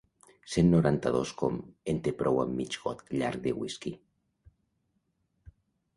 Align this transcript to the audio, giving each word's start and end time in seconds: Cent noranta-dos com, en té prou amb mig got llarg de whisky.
Cent 0.53 0.71
noranta-dos 0.75 1.33
com, 1.41 1.59
en 1.93 2.01
té 2.07 2.13
prou 2.23 2.41
amb 2.45 2.57
mig 2.61 2.79
got 2.87 3.15
llarg 3.19 3.47
de 3.47 3.53
whisky. 3.61 3.95